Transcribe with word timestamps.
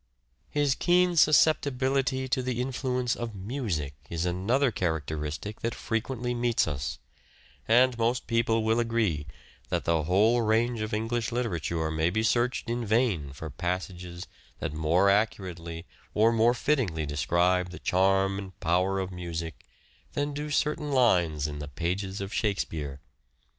His 0.49 0.73
keen 0.73 1.15
susceptibility 1.15 2.27
to 2.27 2.41
the 2.41 2.59
influence 2.59 3.15
of 3.15 3.35
music 3.35 3.43
Music, 3.45 3.93
is 4.09 4.25
another 4.25 4.71
characteristic 4.71 5.59
that 5.59 5.75
frequently 5.75 6.33
meets 6.33 6.67
us; 6.67 6.97
and 7.67 7.95
most 7.99 8.25
people 8.25 8.63
will 8.63 8.79
agree 8.79 9.27
that 9.69 9.85
the 9.85 10.01
whole 10.05 10.41
range 10.41 10.81
of 10.81 10.91
English 10.91 11.31
literature 11.31 11.91
may 11.91 12.09
be 12.09 12.23
searched 12.23 12.67
in 12.67 12.83
vain 12.83 13.31
for 13.31 13.51
passages 13.51 14.25
that 14.57 14.73
more 14.73 15.07
accurately 15.07 15.85
or 16.15 16.31
more 16.31 16.55
fittingly 16.55 17.05
describe 17.05 17.69
the 17.69 17.77
charm 17.77 18.39
and 18.39 18.59
power 18.59 18.97
of 18.99 19.11
music 19.11 19.67
than 20.13 20.33
do 20.33 20.49
certain 20.49 20.91
lines 20.91 21.45
in 21.45 21.59
the 21.59 21.67
pages 21.67 22.21
of 22.21 22.33
Shakespeare. 22.33 23.01